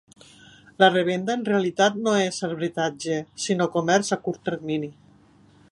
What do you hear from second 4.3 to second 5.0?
termini.